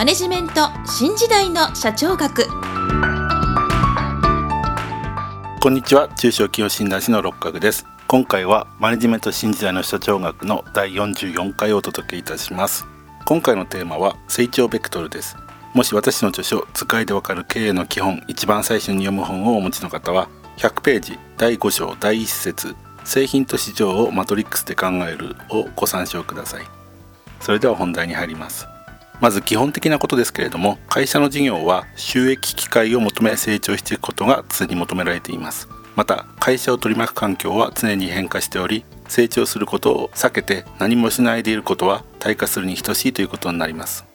[0.00, 2.46] マネジメント新時代の社長学。
[5.60, 6.08] こんにちは。
[6.16, 7.84] 中小企業診断士の六角です。
[8.08, 12.86] 今回はマネジメント新時代の社長学の第44回をお届けいたします。
[13.26, 15.36] 今回のテーマは成長ベクトルです。
[15.74, 22.74] もし私の著書使いでわかる経営の基本一番最初に読む本をお持ちの方は100ページ第5章第1節
[23.04, 26.64] 製品と市場をマトリックスで考えるをご参照ください。
[27.42, 28.66] それでは本題に入ります。
[29.20, 35.68] まず基本的なことですけれども会社の事業は収益機会を求め成長していくことが常に求められています。
[35.96, 44.06] また会社を取り巻く環境は常に変化しており成長することを避けて何もしないでいることは退化するに等しいということになります。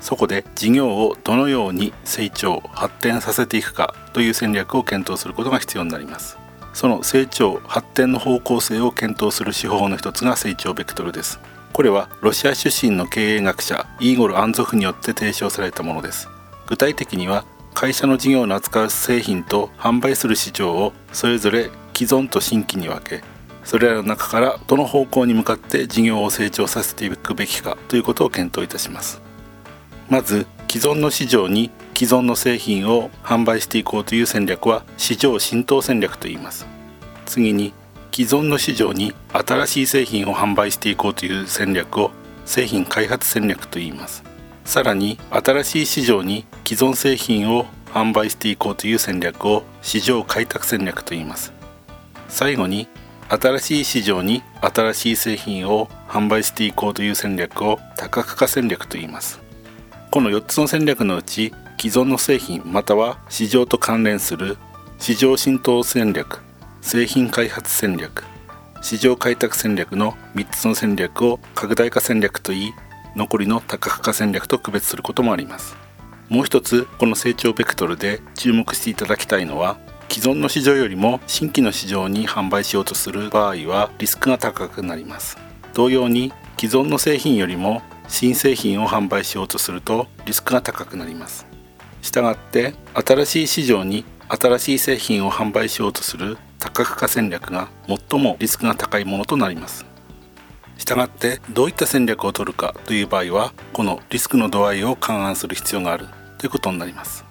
[0.00, 6.36] そこで事業をどのように成長発展させていくかという戦略を検討することが必要になります。
[6.74, 11.40] その成長発展の方向性を検討する手法の一つが成長ベクトルです。
[11.74, 16.28] これはロシア出身の経営学者イーゴル・アンゾフによって提唱されたものです。
[16.68, 23.24] 具体的には会社の事業の扱う製品と販売する市場をそれぞれ既存と新規に分け
[23.64, 29.20] それらの中からどの方向に向かって事業を成長させていくべきかということを検討いたします。
[30.08, 36.68] まず既存の市場に既存の製品を販売していこうという戦略は市場浸透戦略と言います。
[37.26, 37.72] 次に
[38.14, 42.12] 既存の市場に新しい製品を販売していこうという戦略を
[42.44, 44.22] 製品開発戦略と言います。
[44.64, 51.52] さらに新しい市場に既存製品を販売していこうという戦略を市場開拓戦略と言います。
[52.28, 52.86] 最後に
[53.28, 59.40] 新しい市場に新しい製品を販売していこうという戦略を多角化戦略と言います。
[60.12, 64.56] この4つの戦略のうち既存の製品または市場と関連する
[65.00, 66.43] 市場浸透戦略
[66.84, 68.24] 製品開発戦略
[68.82, 72.72] 市場開拓戦略の3つの戦略を拡大化戦略といい
[73.16, 75.76] 残りの多角化戦略と区別することもあります。
[76.28, 79.78] もう一つこの成長ベクトルで注目していただきたいのは
[80.10, 85.38] 既存の市場よりも新規の市場に販売しようとする場合はリスクが高くなります。
[85.72, 91.46] 同様に既存の製品よりも新製品を販売しようとするとリスクが高くなります。
[92.02, 99.84] したがって新しい市場に新しい製品を販売しようとする多角化戦略が最もリスクが高いものとなります。
[100.78, 106.06] したがってどういった戦略を取るかという場合はこのリスクの度合いを勘案する必要がある。
[106.38, 107.26] ということになります。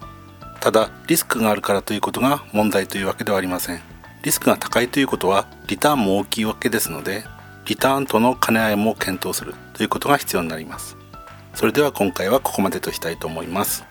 [0.62, 3.82] ただリスクがあるからということが問題というわけではありません。
[4.22, 7.24] リスクが高いということはリターンも大きいわけですので
[7.66, 9.56] リターンとの兼ね合いも検討する。
[9.74, 10.96] ということが必要になります。
[11.56, 13.84] それでは今回はここまでとしたいと思います。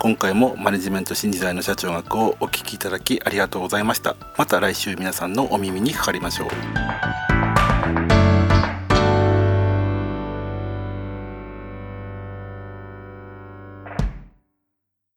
[0.00, 4.16] 今回もマネジメント新時代の社長学をお聞きいただきありがとうございました。
[4.38, 7.09] また来週皆さんのお耳にかかりましょう。